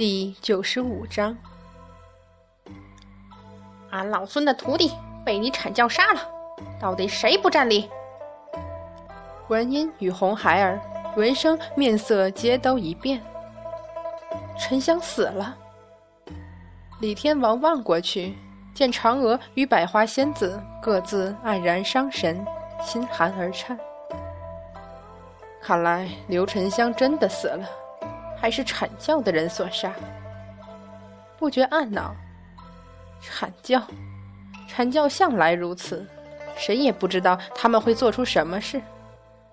[0.00, 1.36] 第九十五章，
[3.90, 4.90] 俺老孙的徒弟
[5.26, 6.22] 被你阐教杀了，
[6.80, 7.86] 到底谁不占理？
[9.46, 10.80] 观音与红孩儿
[11.18, 13.20] 闻声面色皆都一变。
[14.58, 15.54] 沉香死了。
[17.02, 18.34] 李天王望过去，
[18.72, 22.42] 见嫦娥与百花仙子各自黯然伤神，
[22.82, 23.78] 心寒而颤。
[25.60, 27.68] 看来刘沉香真的死了。
[28.40, 29.92] 还是阐教的人所杀，
[31.38, 32.14] 不觉暗恼。
[33.22, 33.82] 阐教，
[34.68, 36.06] 阐教向来如此，
[36.56, 38.80] 谁也不知道他们会做出什么事。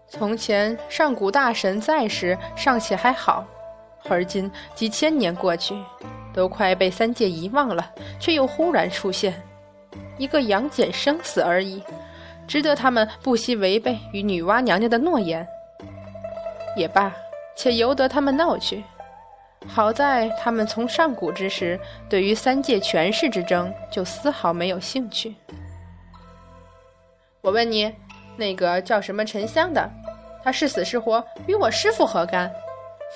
[0.08, 3.46] 从前上古大神在时尚且还好，
[4.10, 5.76] 而今几千年过去，
[6.34, 9.34] 都快被三界遗忘了，却又忽然出现
[10.18, 11.84] 一个杨戬生死而已，
[12.48, 15.46] 值得他们不惜违背与女娲娘娘的诺言。
[16.78, 17.14] 也罢。
[17.58, 18.82] 且由得他们闹去。
[19.68, 21.78] 好在他们从上古之时，
[22.08, 25.36] 对于三界权势之争就丝毫没有兴趣。
[27.42, 27.92] 我问你，
[28.38, 29.90] 那个叫什么沉香的，
[30.44, 32.50] 他是死是活，与我师父何干？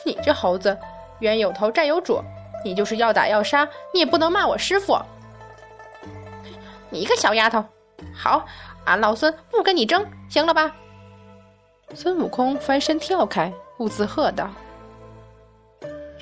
[0.04, 0.76] 你这猴子，
[1.20, 2.20] 冤有头债有主，
[2.66, 4.98] 你就是要打要杀，你也不能骂我师父。
[6.90, 7.64] 你一个小丫头，
[8.14, 8.46] 好，
[8.86, 10.76] 俺老孙不跟你争，行了吧？
[11.94, 13.54] 孙悟空翻身跳开。
[13.82, 14.48] 兀自喝道：“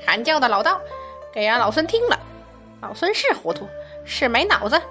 [0.07, 0.79] 喊叫的老道，
[1.33, 2.17] 给俺老孙听了！
[2.81, 3.67] 老孙是糊涂，
[4.05, 4.81] 是没脑子，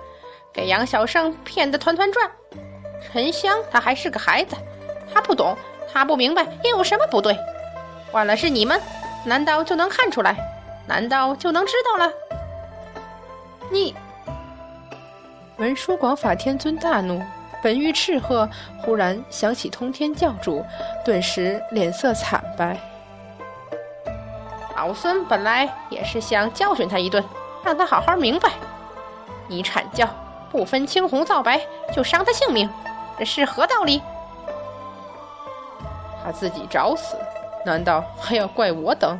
[0.52, 2.30] 给杨小胜骗得团团转。
[3.00, 4.55] 沉香他还是个孩子，
[5.11, 5.56] 他不懂，
[5.91, 7.34] 他不明白，又有什么不对？
[8.12, 8.78] 换了是你们，
[9.24, 10.36] 难道就能看出来？
[10.86, 12.12] 难道就能知道了？
[13.70, 13.96] 你！”
[15.56, 17.22] 文殊广法天尊大怒。
[17.62, 18.48] 本欲斥喝，
[18.83, 20.64] 忽然想起通天教主，
[21.05, 22.79] 顿时脸色惨白。
[24.77, 27.23] 老孙本来也是想教训他一顿，
[27.64, 28.51] 让他好好明白，
[29.48, 30.08] 你阐教
[30.51, 31.61] 不分青红皂白
[31.92, 32.70] 就伤他性命，
[33.18, 34.01] 这是何道理？
[36.23, 37.17] 他自己找死，
[37.67, 39.18] 难道还要怪我等？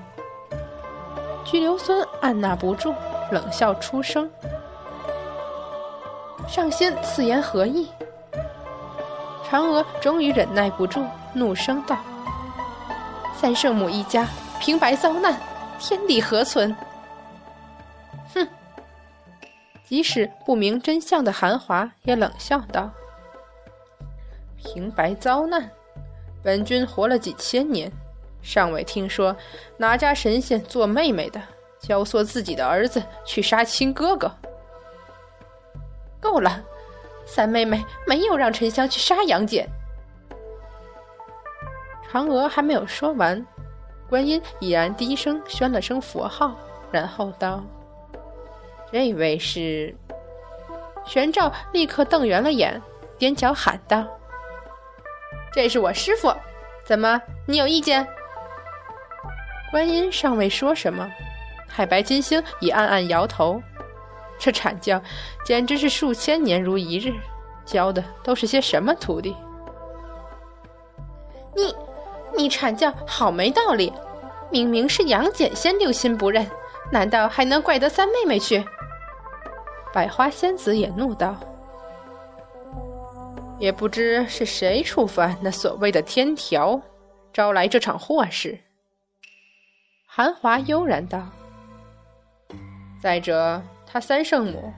[1.45, 2.95] 拘留孙按捺不住，
[3.33, 4.31] 冷笑出声
[6.47, 7.91] ：“上仙此言何意？”
[9.51, 11.97] 嫦娥终于忍耐不住，怒声道
[13.35, 14.29] ：“三圣母一家
[14.61, 15.41] 平白遭难，
[15.79, 16.77] 天理何存？”
[18.35, 18.47] 哼！
[19.85, 22.91] 即使不明真相的韩华也冷笑道
[24.59, 25.71] ：“平白遭难，
[26.43, 27.91] 本君活了几千年，
[28.43, 29.35] 尚未听说
[29.79, 31.41] 哪家神仙做妹妹的
[31.79, 34.31] 教唆自己的儿子去杀亲哥哥。”
[36.21, 36.63] 够了！
[37.29, 39.69] 三妹妹没有让沉香去杀杨戬。
[42.11, 43.47] 嫦娥还没有说完，
[44.09, 46.57] 观音已然低声宣了声佛号，
[46.91, 47.63] 然后道
[48.91, 49.95] ：“这位是。”
[51.05, 52.81] 玄照立刻瞪圆了眼，
[53.19, 54.07] 踮脚喊道
[55.53, 56.35] ：“这是我师傅，
[56.83, 58.07] 怎么你有意见？”
[59.71, 61.07] 观音尚未说什么，
[61.69, 63.63] 太白金星已暗暗摇头。
[64.39, 65.03] 这阐教
[65.45, 67.13] 简直是数千年如一日，
[67.65, 69.37] 教的都是些什么徒弟？
[71.57, 71.75] 你，
[72.37, 73.93] 你阐教好没道理！
[74.51, 76.49] 明明是杨戬先六亲不认，
[76.91, 78.65] 难道还能怪得三妹妹去？
[79.93, 81.37] 百花仙子也怒道
[83.59, 86.81] ：“也不知是谁触犯那所谓的天条，
[87.33, 88.59] 招来这场祸事。”
[90.07, 91.27] 韩华悠然道
[93.03, 93.61] ：“再者。”
[93.91, 94.73] 他三圣母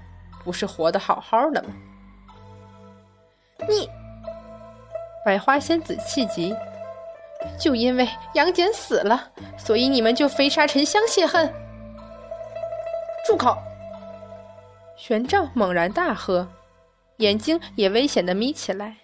[0.45, 1.71] 不是活得好好的吗？
[3.69, 3.91] 你，
[5.25, 6.55] 百花仙子气急，
[7.59, 9.29] 就因为杨戬死了，
[9.59, 11.53] 所以你们就飞杀沉香泄恨？
[13.27, 13.59] 住口！
[14.97, 16.47] 玄奘猛然大喝，
[17.17, 18.95] 眼睛也危险的眯起来。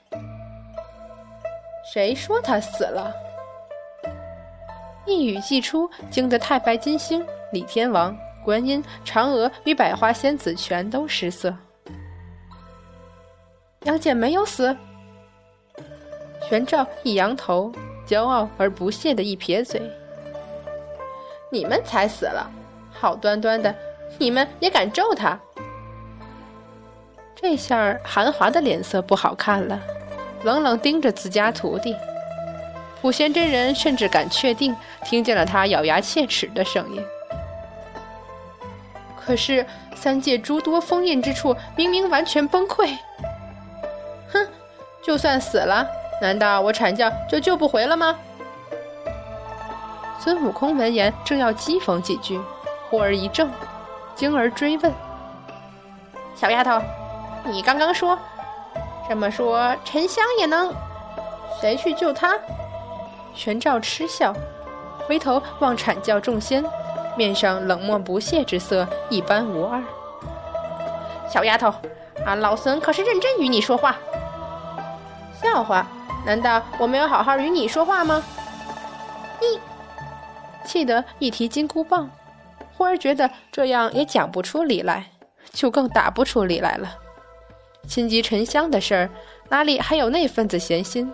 [1.93, 3.13] 谁说他死了？
[5.05, 8.17] 一语既出，惊得太白金星、李天王。
[8.47, 11.53] 观音、嫦娥与百花仙子全都失色。
[13.83, 14.77] 杨戬没有死。
[16.49, 17.73] 玄照一扬头，
[18.07, 19.83] 骄傲而不屑的一撇嘴
[21.51, 22.49] ：“你们才死了，
[22.93, 23.75] 好端端的，
[24.17, 25.37] 你们也敢咒他？”
[27.35, 29.83] 这下韩华的脸色不好看了，
[30.45, 31.97] 冷冷盯着自家徒弟。
[33.03, 37.05] 普贤真人甚至敢确定听见了他咬牙切齿的声音。
[39.27, 42.97] 可是三界诸多封印之处，明明完全崩溃。
[44.33, 44.47] 哼，
[45.03, 45.85] 就算死了，
[46.23, 48.17] 难道我阐教就救不回了吗？
[50.21, 52.41] 孙悟空闻言正要讥讽几句，
[52.89, 53.49] 忽而一怔，
[54.15, 54.93] 惊而追问
[56.37, 56.81] ：“小丫头，
[57.45, 58.17] 你刚刚说，
[59.09, 60.73] 这么说沉香也能？
[61.61, 62.39] 谁去救他？”
[63.35, 64.33] 玄照嗤笑，
[65.07, 66.65] 回头望阐教众仙，
[67.17, 69.83] 面上冷漠不屑之色一般无二。
[71.29, 71.73] 小丫头，
[72.25, 73.97] 俺老孙可是认真与你说话。
[75.43, 75.87] 笑话？
[76.25, 78.23] 难道我没有好好与你说话吗？
[79.41, 79.61] 你
[80.65, 82.11] 气得一提金箍棒。
[82.77, 85.07] 忽而觉得这样也讲不出理来，
[85.53, 86.95] 就更打不出理来了。
[87.87, 89.11] 心急沉香的事儿，
[89.49, 91.11] 哪里还有那份子闲心？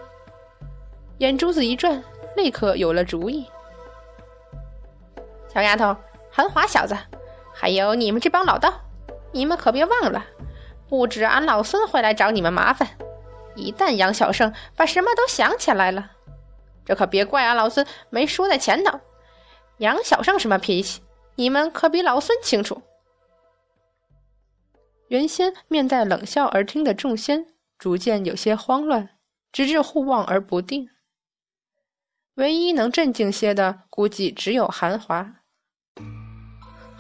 [1.18, 2.02] 眼珠子一转，
[2.36, 3.46] 立刻有了主意。
[5.52, 5.94] 小丫头，
[6.30, 6.96] 韩华小子，
[7.52, 8.72] 还有你们这帮老道，
[9.32, 10.24] 你们可别忘了，
[10.88, 12.88] 不止俺老孙会来找你们麻烦。
[13.54, 16.12] 一旦杨小胜把什么都想起来了，
[16.86, 18.98] 这可别怪俺老孙没说在前头。
[19.76, 21.02] 杨小胜什么脾气？
[21.34, 22.80] 你们可比老孙清楚。
[25.08, 27.46] 原先面带冷笑而听的众仙，
[27.78, 29.10] 逐渐有些慌乱，
[29.52, 30.88] 直至互望而不定。
[32.36, 35.41] 唯一能镇静些的，估计只有韩华。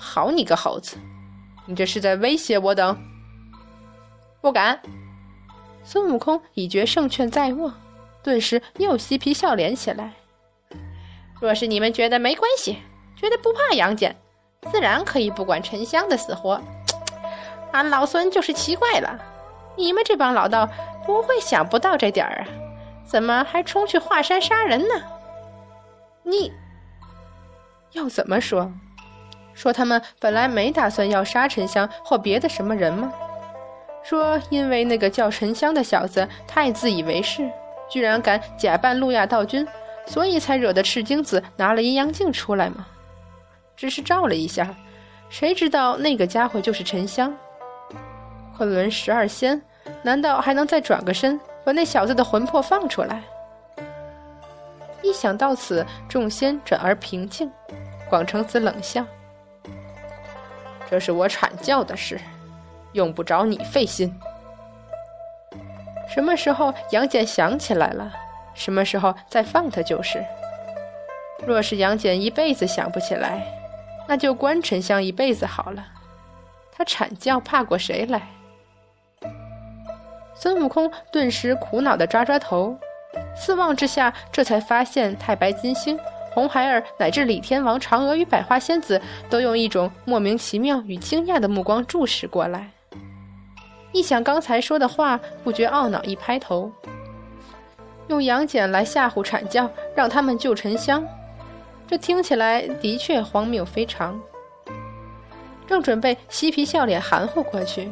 [0.04, 0.96] 好你个猴子，
[1.64, 3.00] 你这是在威胁我等？
[4.40, 4.80] 不敢。
[5.84, 7.72] 孙悟空已觉胜券在握，
[8.20, 10.12] 顿时又嬉皮笑脸起来。
[11.40, 12.78] 若是你们觉得没关系，
[13.14, 14.16] 觉得不怕杨戬。
[14.72, 16.60] 自然可以不管沉香的死活，
[17.70, 19.16] 俺老孙就是奇怪了，
[19.76, 20.68] 你们这帮老道
[21.06, 22.46] 不会想不到这点儿啊？
[23.04, 24.94] 怎么还冲去华山杀人呢？
[26.24, 26.52] 你
[27.92, 28.72] 要怎么说？
[29.54, 33.12] 说他们本来没打算要杀沉香或别的什么人吗？
[34.02, 37.48] 说因为那个叫沉香的小子太自以为是，
[37.88, 39.66] 居然敢假扮路亚道君，
[40.06, 42.86] 所以才惹得赤精子拿了阴阳镜出来吗？
[43.76, 44.74] 只是照了一下，
[45.28, 47.32] 谁知道那个家伙就是沉香？
[48.56, 49.60] 昆仑十二仙，
[50.02, 53.22] 难道还能再转个身，把那小子的魂魄放出来？
[55.02, 57.50] 一想到此，众仙转而平静。
[58.08, 59.04] 广成子冷笑
[60.92, 62.20] ：“这是我阐教的事，
[62.92, 64.14] 用不着你费心。
[66.06, 68.12] 什么时候杨戬想起来了，
[68.52, 70.22] 什么时候再放他就是。
[71.46, 73.42] 若是杨戬一辈子想不起来，”
[74.06, 75.82] 那就关沉香一辈子好了，
[76.70, 78.20] 他阐教怕过谁来？
[80.34, 82.76] 孙悟空顿时苦恼的抓抓头，
[83.34, 85.98] 四望之下，这才发现太白金星、
[86.34, 92.70] 红孩儿乃至李天王、嫦娥与百花仙子都用一种莫名其妙与惊讶的目光注视过来。
[93.92, 96.72] 一想刚才说的话，不觉懊恼，一拍头，
[98.08, 101.06] 用杨戬来吓唬阐教，让他们救沉香。
[101.86, 104.18] 这听起来的确荒谬非常。
[105.66, 107.90] 正准备嬉皮笑脸含糊过去，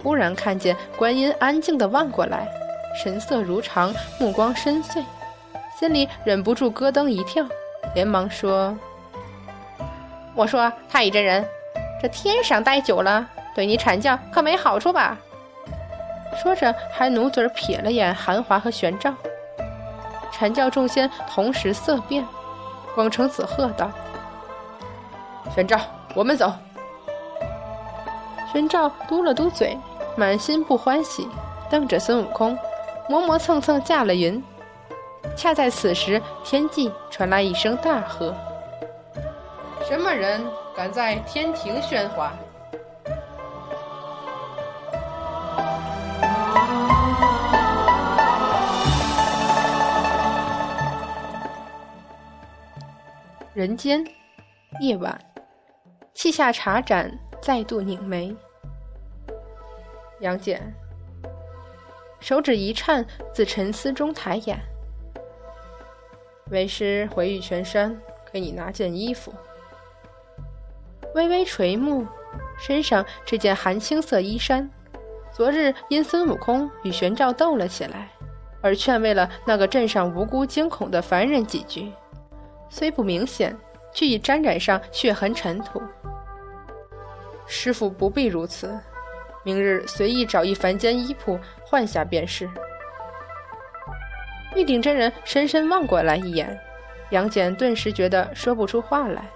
[0.00, 2.48] 忽然看见观音安静地望过来，
[3.02, 5.02] 神色如常，目光深邃，
[5.78, 7.44] 心里忍不住咯噔一跳，
[7.94, 8.76] 连忙说
[10.34, 11.46] ：“我说太乙真人，
[12.02, 15.16] 这天上待久了，对你阐教可没好处吧？”
[16.42, 19.14] 说着还努嘴瞥了眼韩华和玄奘，
[20.32, 22.24] 阐教众仙同时色变。
[22.94, 23.90] 广成子喝道
[25.54, 25.80] ：“玄照，
[26.14, 26.52] 我们走。”
[28.52, 29.76] 玄照嘟了嘟嘴，
[30.16, 31.28] 满心不欢喜，
[31.68, 32.56] 瞪着孙悟空，
[33.08, 34.40] 磨磨蹭蹭驾了云。
[35.36, 38.34] 恰在此时，天际传来一声大喝
[39.86, 40.40] ：“什么人
[40.74, 42.32] 敢在天庭喧哗？”
[53.52, 54.04] 人间，
[54.80, 55.20] 夜晚，
[56.12, 58.34] 气下茶盏，再度拧眉。
[60.20, 60.60] 杨戬，
[62.18, 64.58] 手指一颤，自沉思中抬眼。
[66.50, 67.96] 为师回玉泉山，
[68.32, 69.32] 给你拿件衣服。
[71.14, 72.06] 微微垂目，
[72.58, 74.68] 身上这件寒青色衣衫，
[75.32, 78.10] 昨日因孙悟空与玄照斗了起来，
[78.60, 81.90] 而劝慰了那个镇上无辜惊恐的凡人几句。
[82.68, 83.56] 虽不明显，
[83.92, 85.80] 却已沾染上血痕尘土。
[87.46, 88.78] 师傅不必如此，
[89.44, 92.50] 明日随意找一凡间衣铺换下便是。
[94.54, 96.58] 玉鼎真人深深望过来一眼，
[97.10, 99.28] 杨戬顿时觉得说不出话来。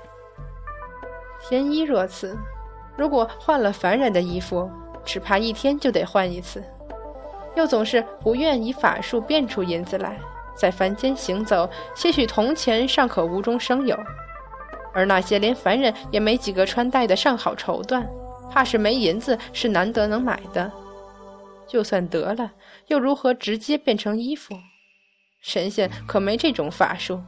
[1.40, 2.36] 天衣若此，
[2.96, 4.70] 如果换了凡人的衣服，
[5.04, 6.62] 只怕一天就得换一次。
[7.56, 10.18] 又总是不愿以法术变出银子来。
[10.54, 13.96] 在凡间行走，些许铜钱尚可无中生有，
[14.92, 18.04] 而那些连凡人也没几个穿戴的上好绸缎，
[18.50, 20.70] 怕是没银子是难得能买的。
[21.68, 22.50] 就算得了，
[22.88, 24.52] 又如何直接变成衣服？
[25.48, 27.18] 神仙可没这种法术，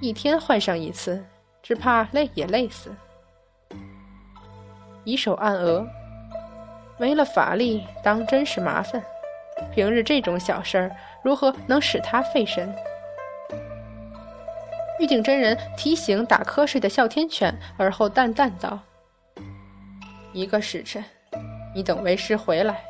[0.00, 1.20] 一天换上一次，
[1.60, 2.94] 只怕累也累死。
[5.02, 5.84] 以手按额，
[6.96, 9.02] 没了法力，当真是麻烦。
[9.74, 12.72] 平日这种小事儿，如何能使他费神？
[15.00, 18.78] 玉鼎真人提醒打瞌睡的哮天犬，而后淡淡道
[20.32, 21.04] ：“一个时辰，
[21.74, 22.80] 你等为师回来。”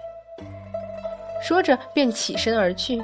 [1.43, 3.03] 说着便起身而去。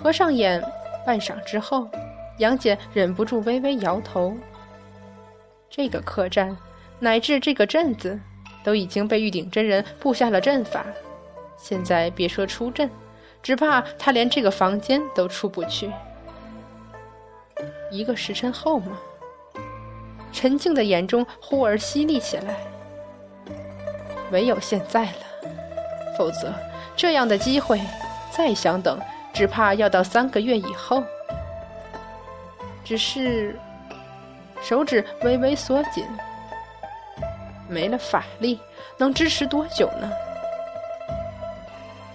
[0.00, 0.62] 合上眼，
[1.04, 1.88] 半晌之后，
[2.38, 4.36] 杨戬忍不住微微摇头。
[5.68, 6.56] 这个客栈，
[7.00, 8.18] 乃至这个镇子，
[8.62, 10.86] 都已经被玉鼎真人布下了阵法。
[11.56, 12.88] 现在别说出阵，
[13.42, 15.90] 只怕他连这个房间都出不去。
[17.90, 18.98] 一个时辰后吗？
[20.30, 22.56] 陈静的眼中忽而犀利起来。
[24.30, 25.12] 唯有现在了，
[26.16, 26.52] 否则
[26.94, 27.80] 这样的机会，
[28.30, 29.00] 再想等，
[29.38, 31.00] 只怕要到三个月以后。
[32.84, 33.56] 只是
[34.60, 36.04] 手指微微缩紧，
[37.68, 38.58] 没了法力，
[38.96, 40.10] 能支持多久呢？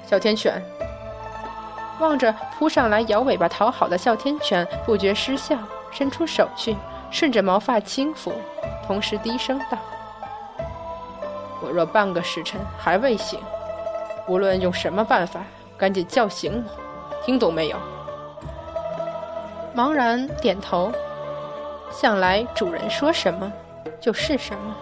[0.06, 0.62] 哮天犬
[2.02, 5.58] 望着扑上来摇尾巴讨好的哮天犬，不觉失笑，
[5.94, 6.76] 伸出手去，
[7.10, 8.34] 顺着毛发轻抚，
[8.86, 9.78] 同时低声道
[11.64, 13.40] ：“我若半个时辰还未醒，
[14.28, 15.42] 无论用什么办法，
[15.78, 16.83] 赶紧叫醒我，
[17.26, 17.78] 听懂没有？”
[19.76, 20.92] 茫然点头，
[21.92, 23.52] 向来主人说什么
[24.00, 24.76] 就是什么。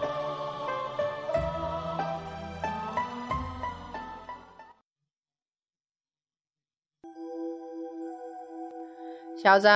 [9.42, 9.68] 小子，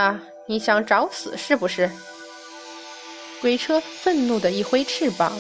[0.47, 1.91] 你想找死是不是？
[3.41, 5.33] 鬼车愤怒的一挥翅膀，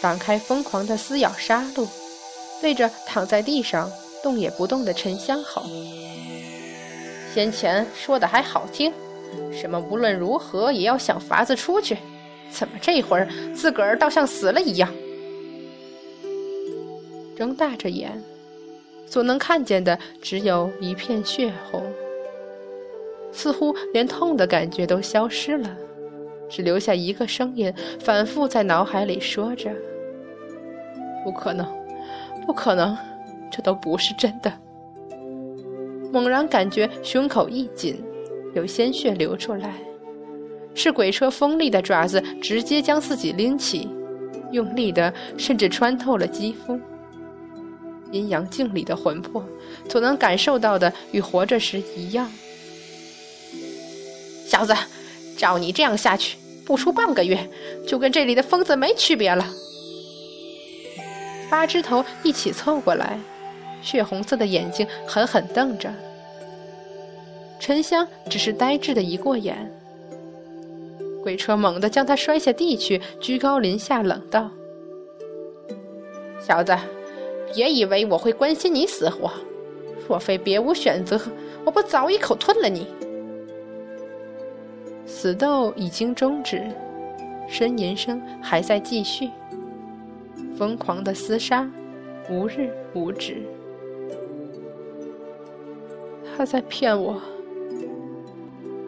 [0.00, 1.88] 挡开疯狂的撕咬杀戮，
[2.60, 3.90] 对着躺在地上
[4.22, 5.62] 动也不动的沉香吼
[7.32, 8.92] ：“先前说的还好听，
[9.50, 11.96] 什么无论如何也要想法子出去，
[12.50, 14.92] 怎么这会儿自个儿倒像死了一样？”
[17.34, 18.22] 睁大着眼，
[19.06, 21.82] 所能看见的只有一片血红。
[23.32, 25.74] 似乎连痛的感觉都消失了，
[26.50, 29.70] 只留下一个声音反复在脑海里说着
[31.24, 31.66] ：“不可能，
[32.44, 32.94] 不可能，
[33.50, 34.52] 这都不是真的。”
[36.12, 37.98] 猛然感觉胸口一紧，
[38.54, 39.74] 有鲜血流出来，
[40.74, 43.88] 是鬼车锋利的爪子直接将自己拎起，
[44.50, 46.78] 用力的甚至穿透了肌肤。
[48.10, 49.42] 阴阳镜里的魂魄
[49.88, 52.30] 所能感受到的与活着时一样。
[54.46, 54.74] 小子，
[55.38, 57.48] 照你这样下去，不出半个月，
[57.86, 59.48] 就跟这里的疯子没区别了。
[61.50, 63.18] 八只头一起凑过来，
[63.82, 65.92] 血红色的眼睛狠狠瞪着。
[67.60, 69.70] 沉香只是呆滞的一过眼。
[71.22, 74.50] 鬼车猛地将他摔下地去，居高临下冷道
[76.40, 76.76] ：“小子，
[77.54, 79.30] 别以为我会关心你死活。
[80.08, 81.20] 若非别无选择，
[81.64, 82.88] 我不早一口吞了你。”
[85.06, 86.60] 死斗已经终止，
[87.48, 89.30] 呻吟声还在继续。
[90.58, 91.70] 疯狂的厮杀，
[92.28, 93.42] 无日无止。
[96.42, 97.22] 他在骗我。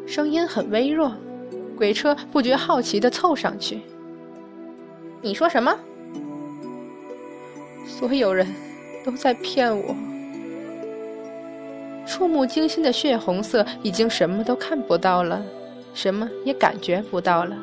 [0.08, 1.14] 声音很微弱，
[1.76, 3.80] 鬼车不觉好奇的凑上去。
[5.22, 5.72] 你说什么？
[7.86, 8.44] 所有人
[9.04, 9.94] 都在骗我。
[12.04, 15.40] 触目惊心的血红色已经什么都看不到了。
[15.94, 17.56] 什么也感觉不到了，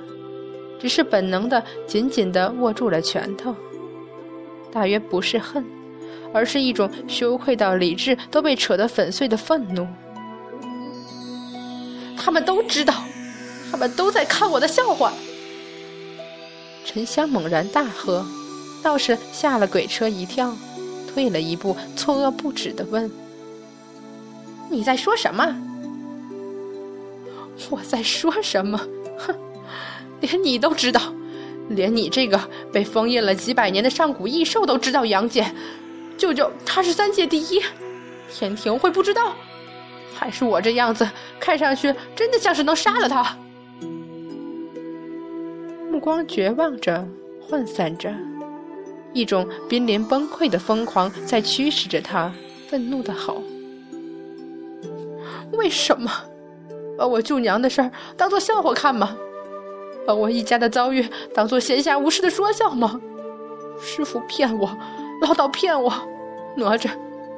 [0.79, 3.53] 只是本能的紧紧的握住了拳头。
[4.71, 5.65] 大约不是恨，
[6.33, 9.87] 而是一种羞愧到理智都被扯得粉碎的愤怒。
[12.17, 12.93] 他们都知道，
[13.71, 15.11] 他们都在看我的笑话。
[16.85, 18.25] 沉香猛然大喝，
[18.83, 20.55] 倒是吓了鬼车一跳，
[21.11, 23.09] 退了一步，错愕不止的问
[24.69, 25.55] ：“你在说什么？”
[27.69, 28.79] 我在说什么？
[29.17, 29.35] 哼，
[30.19, 31.01] 连你都知道，
[31.69, 32.39] 连你这个
[32.73, 35.53] 被封印了几百年的上古异兽都知道杨戬，
[36.21, 37.59] 舅舅他是三界第一，
[38.31, 39.33] 天庭会不知道？
[40.13, 41.09] 还是我这样子
[41.39, 43.35] 看上去真的像是能杀了他？
[45.91, 47.03] 目光绝望着，
[47.49, 48.13] 涣散着，
[49.13, 52.31] 一种濒临崩溃的疯狂在驱使着他，
[52.69, 53.41] 愤怒的吼
[55.57, 56.11] ：“为什么？”
[56.99, 59.17] 把我舅娘的事儿当做笑话看吗？
[60.05, 63.01] 把我一家的遭遇当做闲暇无事的说笑吗？
[63.81, 64.77] 师傅骗我，
[65.23, 65.91] 老道骗我，
[66.55, 66.89] 哪吒、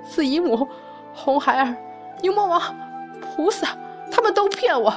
[0.03, 0.67] 四姨母、
[1.13, 1.75] 红孩儿、
[2.21, 2.61] 牛魔王、
[3.21, 3.77] 菩萨，
[4.11, 4.91] 他们都骗我。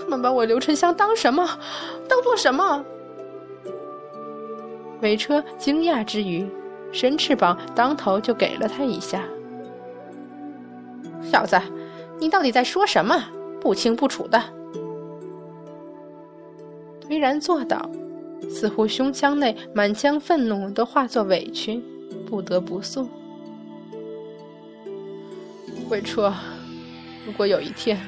[0.00, 1.46] 他们把我刘沉香当什么？
[2.08, 2.84] 当做什么？
[5.00, 6.48] 韦车惊讶之余，
[6.92, 9.22] 伸翅膀当头就给了他一下。
[11.22, 11.60] 小子，
[12.18, 13.22] 你到底在说什么？
[13.60, 14.42] 不清不楚的。
[17.06, 17.88] 颓然坐倒，
[18.48, 21.82] 似乎胸腔内满腔愤怒都化作委屈，
[22.32, 23.06] 不得不诉。
[25.90, 26.34] 韦车，
[27.26, 28.00] 如果有一天，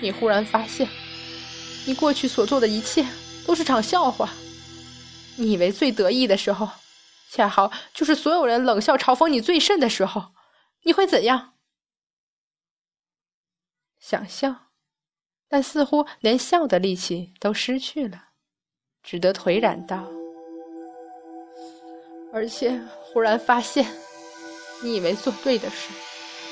[0.00, 0.88] 你忽然发现，
[1.86, 3.06] 你过去所做的一切
[3.46, 4.30] 都是场笑话，
[5.36, 6.68] 你以为最得意的时候，
[7.30, 10.32] 恰好就是所有人冷笑嘲讽你最甚的时候，
[10.82, 11.52] 你会怎样？
[14.00, 14.70] 想笑，
[15.46, 18.24] 但似乎连笑的力气都失去了。
[19.04, 20.04] 只得颓然道
[22.34, 22.80] ：“而且
[23.12, 23.86] 忽然发现，
[24.82, 25.88] 你以为做对的事，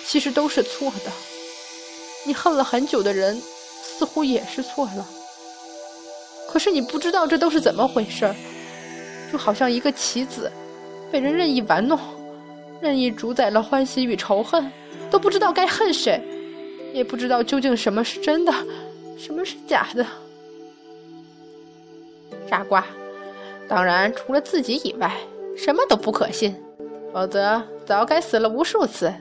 [0.05, 1.13] 其实都是错的。
[2.25, 3.41] 你恨了很久的人，
[3.83, 5.07] 似乎也是错了。
[6.49, 8.35] 可是你不知道这都是怎么回事儿，
[9.31, 10.51] 就好像一个棋子，
[11.11, 11.99] 被人任意玩弄，
[12.81, 14.71] 任意主宰了欢喜与仇恨，
[15.11, 16.21] 都不知道该恨谁，
[16.93, 18.53] 也不知道究竟什么是真的，
[19.19, 20.05] 什么是假的。”
[22.49, 22.85] 傻瓜，
[23.69, 25.15] 当然除了自己以外，
[25.57, 26.55] 什么都不可信，
[27.13, 29.13] 否则早该死了无数次。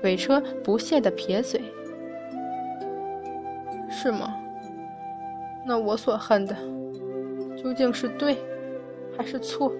[0.00, 1.60] 鬼车不屑的撇嘴
[3.90, 4.34] ：“是吗？
[5.66, 6.54] 那我所恨的，
[7.62, 8.38] 究竟是对，
[9.16, 9.72] 还是错？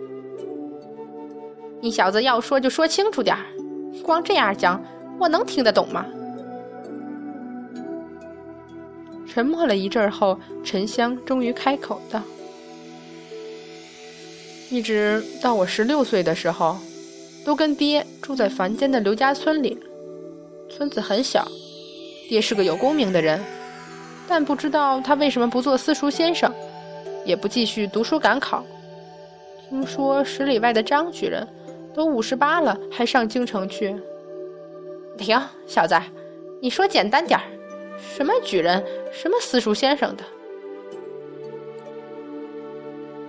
[1.80, 3.42] 你小子要说就说清楚点儿，
[4.02, 4.82] 光这样讲，
[5.18, 6.04] 我能听得懂吗？”
[9.26, 12.20] 沉默了一阵后，沉香终于开口道
[14.70, 16.76] ：“一直到我十六岁的时候，
[17.44, 19.78] 都跟爹住在凡间的刘家村里。
[20.68, 21.46] 村子很小，
[22.28, 23.42] 爹是个有功名的人，
[24.28, 26.52] 但不知道他为什么不做私塾先生，
[27.24, 28.64] 也不继续读书赶考。
[29.68, 31.46] 听说十里外的张举人，
[31.92, 33.94] 都五十八了，还上京城去。
[35.18, 35.94] 停，小子，
[36.60, 37.44] 你说简单点儿。”
[38.16, 40.24] 什么举人，什么私塾先生的？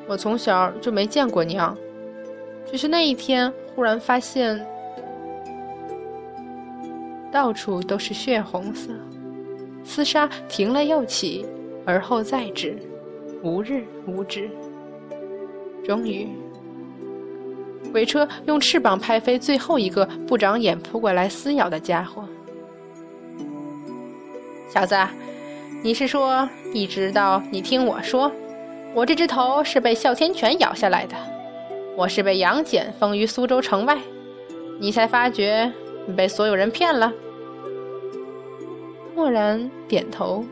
[0.08, 1.78] 我从小就没见过娘，
[2.70, 4.66] 只是那一天忽然发现，
[7.32, 8.92] 到处都是血红色，
[9.86, 11.46] 厮杀停了又起，
[11.86, 12.78] 而后再止，
[13.42, 14.50] 无日无止。
[15.84, 16.28] 终于，
[17.92, 22.24] 鬼车用翅膀拍飞最后一个不长眼扑过来撕咬的家伙。
[24.70, 24.96] 小子，
[25.84, 28.32] 你是说，一直到你听我说，
[28.94, 31.16] 我这只头是被哮天犬咬下来的，
[31.96, 33.98] 我是被杨戬封于苏州城外，
[34.82, 35.72] 你才发觉
[36.06, 37.12] 你被所有人骗了？
[39.16, 40.44] 默然点头。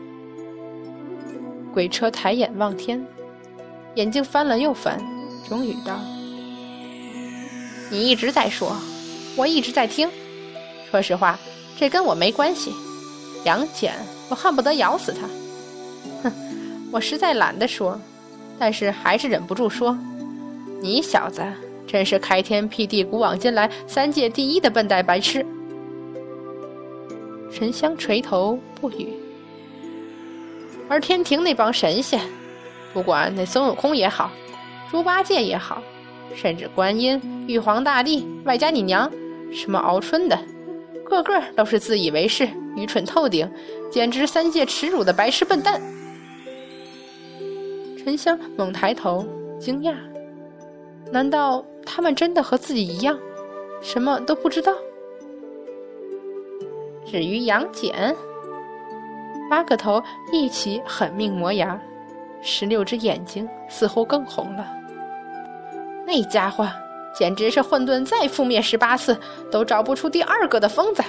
[1.72, 3.06] 鬼车抬眼望天，
[3.94, 4.98] 眼睛翻了又翻，
[5.46, 5.98] 终于道
[7.92, 8.74] ：“你一直在说，
[9.36, 10.08] 我一直在听。
[10.90, 11.38] 说实话，
[11.78, 12.72] 这跟我没关系。”
[13.44, 13.92] 杨戬，
[14.30, 15.28] 我恨不得咬死他！
[16.22, 16.32] 哼，
[16.90, 17.98] 我实在懒得说，
[18.60, 19.96] 但是还是忍不住说：
[20.82, 21.42] 你小子
[21.86, 25.44] 真是开天辟地、古往今来三界第一的笨蛋白痴！
[27.50, 29.08] 沉香垂头不语。
[30.90, 32.20] 而天庭那帮神仙，
[32.92, 34.30] 不管那孙悟空也好，
[34.90, 35.82] 猪八戒也好，
[36.34, 37.18] 甚至观音、
[37.48, 39.10] 玉皇大帝，外加你娘，
[39.54, 40.38] 什么敖春的。
[41.02, 42.46] 个个都是自以为是、
[42.76, 43.50] 愚蠢透顶，
[43.90, 45.80] 简直三界耻辱的白痴笨蛋。
[48.02, 49.26] 沉香猛抬头，
[49.58, 49.94] 惊讶：
[51.12, 53.18] 难道他们真的和自己一样，
[53.82, 54.72] 什么都不知道？
[57.04, 58.16] 至于杨戬，
[59.50, 61.78] 八个头一起狠命磨牙，
[62.40, 64.66] 十六只眼睛似乎更红了。
[66.06, 66.66] 那家伙。
[67.12, 69.18] 简直是混沌再覆灭十八次
[69.50, 71.02] 都找不出第二个的疯子。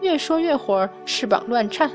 [0.00, 1.90] 越说越火，翅膀乱颤。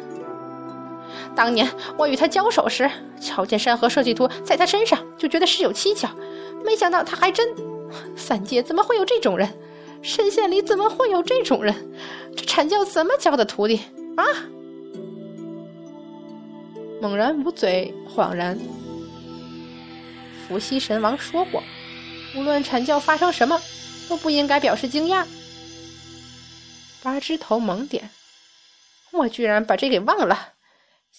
[1.35, 2.89] 当年我与他交手时，
[3.21, 6.09] 瞧见山河设计图在他身上，就觉得事有蹊跷。
[6.65, 7.47] 没想到他还真……
[8.15, 9.49] 三界怎么会有这种人？
[10.01, 11.73] 神仙里怎么会有这种人？
[12.35, 13.81] 这阐教怎么教的徒弟
[14.15, 14.23] 啊？
[17.01, 18.59] 猛然捂嘴，恍然。
[20.47, 21.63] 伏羲神王说过。
[22.35, 23.59] 无论阐教发生什么，
[24.09, 25.25] 都不应该表示惊讶。
[27.01, 28.09] 八只头猛点，
[29.11, 30.53] 我居然把这给忘了。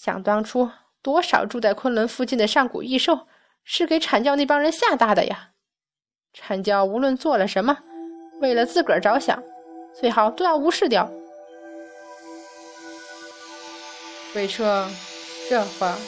[0.01, 0.71] 想当初
[1.03, 3.27] 多少住在昆仑附近的上古异兽
[3.65, 5.51] 是给阐教那帮人吓大的呀！
[6.33, 7.77] 阐教无论做了什么，
[8.41, 9.43] 为了自个儿着想，
[9.93, 11.11] 最好都要无视掉。
[14.33, 14.89] 鬼车，
[15.51, 15.99] 这话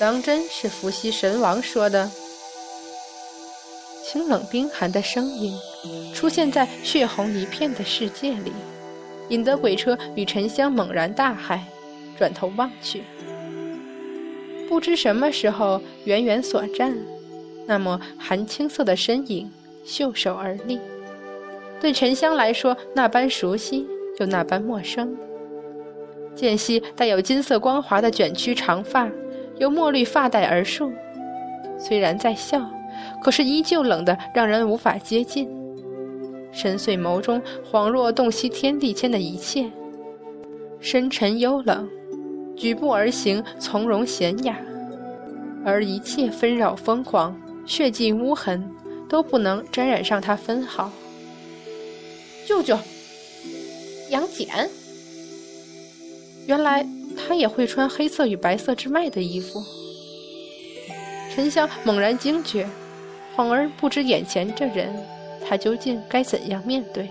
[0.00, 2.10] 当真是伏羲神王说的？
[4.02, 5.54] 清冷冰寒的声音
[6.14, 8.54] 出现在血红一片的世界里，
[9.28, 11.60] 引得鬼车与沉香猛然大骇，
[12.18, 13.02] 转头望去，
[14.68, 16.96] 不知什么时候远远所站，
[17.66, 19.50] 那抹寒青色的身影
[19.84, 20.78] 袖手而立，
[21.80, 23.86] 对沉香来说那般熟悉，
[24.18, 25.16] 又那般陌生。
[26.34, 29.08] 间隙带有金色光滑的卷曲长发，
[29.58, 30.92] 由墨绿发带而束，
[31.78, 32.60] 虽然在笑，
[33.22, 35.48] 可是依旧冷得让人无法接近。
[36.52, 39.70] 深邃眸中恍若洞悉天地间的一切，
[40.80, 41.88] 深沉幽冷，
[42.56, 44.58] 举步而行从容娴雅，
[45.64, 48.68] 而一切纷扰疯狂、血迹污痕
[49.08, 50.90] 都不能沾染上他分毫。
[52.46, 52.78] 舅舅，
[54.10, 54.68] 杨戬。
[56.46, 59.62] 原来他也会穿黑色与白色之脉的衣服。
[61.34, 62.66] 沉香猛然惊觉，
[63.36, 64.94] 恍而不知眼前这人，
[65.46, 67.10] 他究竟该怎样面对？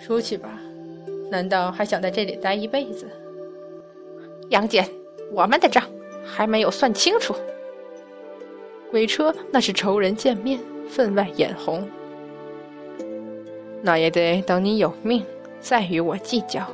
[0.00, 0.61] 出去吧，
[1.32, 3.08] 难道还想在这里待一辈子？
[4.50, 4.86] 杨戬，
[5.32, 5.82] 我们的账
[6.22, 7.34] 还没有算清楚。
[8.90, 11.88] 鬼车那是仇人见面，分外眼红。
[13.80, 15.24] 那也得等你有命。
[15.58, 16.66] 再与我计较，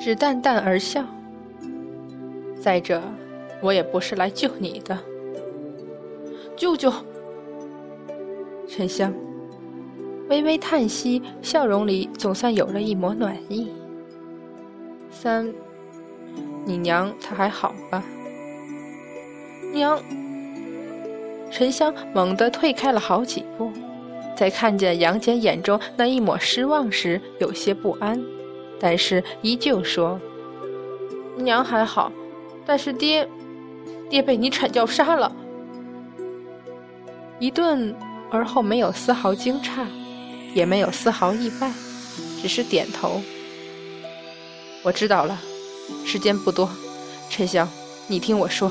[0.00, 1.04] 只淡淡而笑。
[2.60, 3.00] 再者，
[3.62, 4.98] 我也不是来救你的，
[6.56, 6.92] 舅舅。
[8.68, 9.14] 沉香
[10.28, 13.68] 微微叹息，笑容里总算有了一抹暖意。
[15.10, 15.52] 三，
[16.64, 18.02] 你娘她还好吧？
[19.72, 19.98] 娘。
[21.50, 23.72] 沉香猛地退开了好几步。
[24.36, 28.22] 在看见杨戬眼中那一抹失望时，有些不安，
[28.78, 30.20] 但是依旧说
[31.36, 32.12] ：“娘还好，
[32.64, 33.28] 但是爹，
[34.08, 35.34] 爹被你阐教杀了。”
[37.40, 37.92] 一顿，
[38.30, 39.84] 而后没有丝毫惊诧，
[40.54, 41.72] 也没有丝毫意外，
[42.40, 43.20] 只是点头。
[44.82, 45.38] 我知道了，
[46.04, 46.68] 时间不多，
[47.28, 47.68] 沉香，
[48.06, 48.70] 你听我说。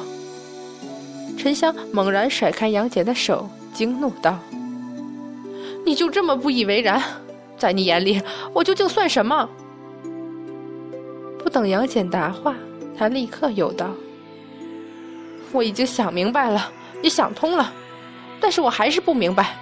[1.38, 4.40] 沉香猛然甩开杨戬的手，惊怒道。
[5.86, 7.02] 你就这么不以为然？
[7.58, 8.22] 在你眼里，
[8.54, 9.50] 我究竟算什么？
[11.40, 12.56] 不等杨戬答话，
[12.98, 13.92] 他立刻又道
[15.54, 17.72] ：“我已经想明白了，也想通了，
[18.40, 19.56] 但是我还是不明白，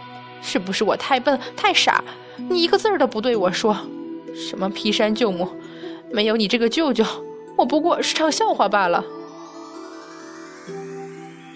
[0.55, 2.01] 是不是我太笨太傻？
[2.47, 3.75] 你一个字儿都不对我说，
[4.33, 5.45] 什么劈山救母，
[6.13, 7.03] 没有你这个舅舅，
[7.57, 9.03] 我不过是场笑话罢了。”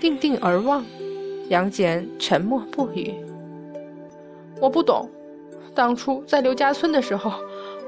[0.02, 0.86] 定定而望，
[1.48, 3.16] 杨戬沉默不语。
[4.60, 5.10] 我不懂，
[5.74, 7.32] 当初在刘家村的时候，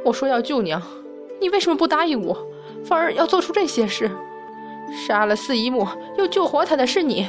[0.06, 0.82] 我说要救娘，
[1.42, 2.38] 你为什么不答应我，
[2.86, 4.10] 反而要做出这些事？
[5.06, 5.86] 杀了四姨母，
[6.18, 7.26] 又救活她的是你；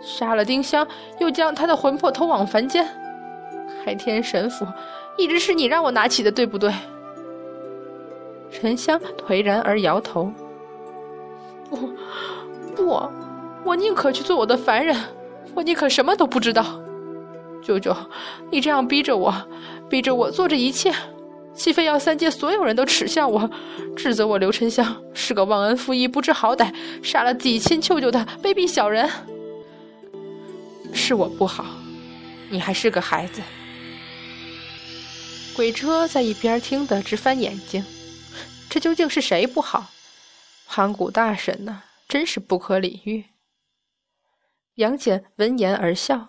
[0.00, 0.88] 杀了丁香，
[1.18, 2.88] 又将她的魂魄投往凡间。
[3.88, 4.66] 开天神斧，
[5.16, 6.70] 一直是你让我拿起的，对不对？
[8.50, 10.30] 沉香颓然而摇头。
[11.70, 11.76] 不，
[12.76, 13.02] 不，
[13.64, 14.94] 我宁可去做我的凡人，
[15.54, 16.62] 我宁可什么都不知道。
[17.62, 17.96] 舅舅，
[18.50, 19.34] 你这样逼着我，
[19.88, 20.92] 逼着我做这一切，
[21.54, 23.48] 岂非要三界所有人都耻笑我，
[23.96, 26.70] 指责我刘沉香是个忘恩负义、不知好歹、
[27.02, 29.08] 杀了自己亲舅舅的卑鄙小人？
[30.92, 31.64] 是我不好，
[32.50, 33.40] 你还是个孩子。
[35.58, 37.84] 鬼车在一边听得直翻眼睛，
[38.70, 39.90] 这究竟是谁不好？
[40.68, 41.82] 盘古大神呢？
[42.08, 43.24] 真是不可理喻。
[44.76, 46.28] 杨戬闻言而笑。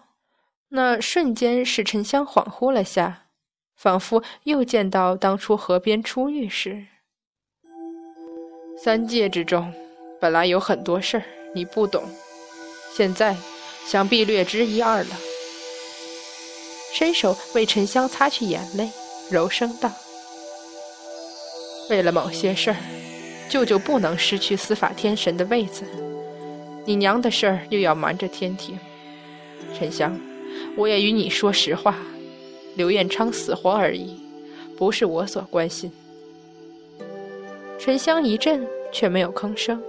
[0.70, 3.28] 那瞬间使沉香恍惚了下，
[3.76, 6.88] 仿佛又见到当初河边初遇时。
[8.84, 9.72] 三界之中，
[10.20, 12.04] 本来有很多事儿你不懂，
[12.96, 13.38] 现在
[13.86, 15.16] 想必略知一二了。
[16.92, 18.90] 伸手为沉香擦去眼泪，
[19.30, 19.92] 柔声道
[21.90, 22.78] ：“为了某些事儿，
[23.48, 25.84] 舅舅不能失去司法天神的位子，
[26.86, 28.78] 你娘的事儿又要瞒着天庭，
[29.78, 30.20] 沉香。”
[30.76, 31.96] 我也与你说实话，
[32.76, 34.20] 刘彦昌死活而已，
[34.76, 35.92] 不是我所关心。
[37.78, 39.82] 沉香一震，却没有吭声。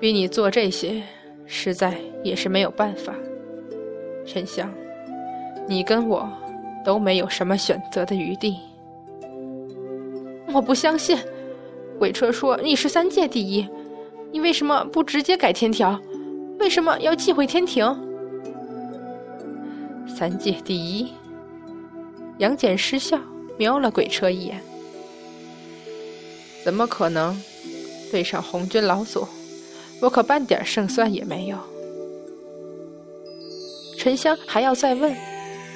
[0.00, 1.02] 逼你做这些，
[1.46, 3.14] 实在也是没有办法。
[4.26, 4.72] 沉香，
[5.68, 6.28] 你跟我
[6.84, 8.56] 都没有什么选择的余地。
[10.52, 11.16] 我不相信，
[11.98, 13.66] 鬼车说你是三界第一，
[14.32, 16.00] 你为什么不直接改天条？
[16.58, 17.84] 为什么要忌讳天庭？
[20.06, 21.12] 三界第一。
[22.38, 23.18] 杨戬失笑，
[23.56, 24.60] 瞄了鬼车一眼。
[26.64, 27.40] 怎么可能？
[28.10, 29.24] 对上红军老祖，
[30.00, 31.56] 我可半点胜算也没有。
[33.96, 35.14] 沉香还要再问，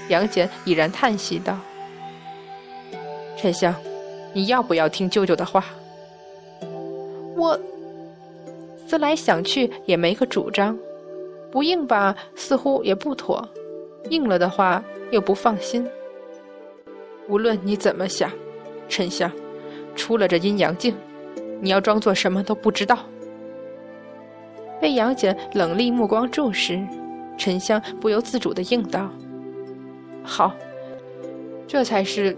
[0.08, 1.58] 杨戬已然叹息道
[3.36, 3.74] ：“沉香，
[4.32, 5.64] 你要不要听舅舅的话？”
[7.36, 7.58] 我
[8.86, 10.78] 思来想去也没个主张，
[11.50, 13.42] 不应吧，似乎也不妥；
[14.10, 15.86] 应了的话，又不放心。
[17.28, 18.30] 无论你怎么想，
[18.88, 19.32] 沉香，
[19.96, 20.94] 出了这阴阳镜，
[21.60, 22.98] 你要装作什么都不知道。
[24.80, 26.78] 被杨戬冷厉目光注视，
[27.38, 29.10] 沉香不由自主的应道
[30.24, 30.52] ：“好。”
[31.68, 32.36] 这才是。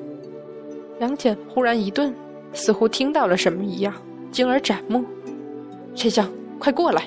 [0.98, 2.14] 杨戬忽然一顿，
[2.54, 3.92] 似乎听到了什么一样，
[4.30, 5.04] 惊而展目。
[5.94, 6.26] 沉香，
[6.58, 7.02] 快过来！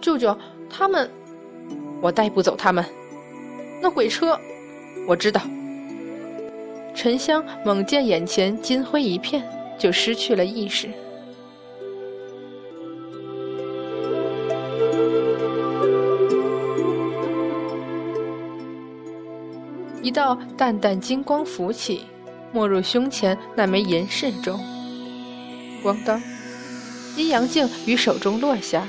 [0.00, 0.36] 舅舅，
[0.68, 1.08] 他们，
[2.00, 2.84] 我带不走他们。
[3.80, 4.36] 那鬼车，
[5.06, 5.40] 我知道。
[6.94, 9.42] 沉香猛见眼前金灰一片，
[9.78, 10.88] 就失去了意识。
[20.14, 22.06] 道淡淡金光浮起，
[22.52, 24.58] 没入胸前那枚银饰中。
[25.82, 26.22] 咣当，
[27.16, 28.86] 阴阳镜于手中落下。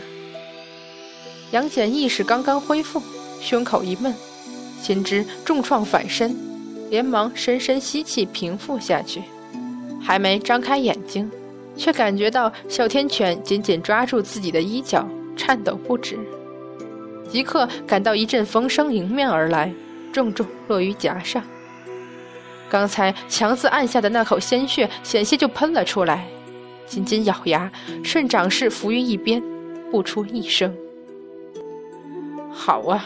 [1.52, 3.02] 杨戬意识刚刚恢复，
[3.42, 4.14] 胸口一闷，
[4.80, 6.34] 心知重创反身。
[6.92, 9.24] 连忙深深吸气，平复下去。
[10.00, 11.30] 还没张开眼睛，
[11.76, 16.18] 却感觉到哮天犬紧紧抓住自己的衣角，颤抖不止。
[17.28, 19.74] 即刻感到一阵风声迎面而来，
[20.16, 21.44] 重重落于颊上。
[22.70, 26.26] 刚才强自按下的那口鲜血，险些就喷了出来。
[26.88, 27.70] 紧紧咬牙，
[28.02, 29.44] 顺掌势伏于一边，
[29.92, 30.74] 不出一声。
[32.50, 33.06] 好啊。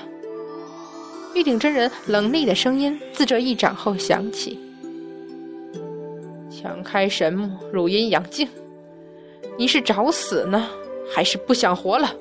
[1.34, 4.60] 玉鼎真人冷厉的声音自这一掌后响起
[6.50, 8.48] ：“强开神木入阴阳镜，
[9.58, 10.67] 你是找死呢，
[11.13, 12.13] 还是不想活了？”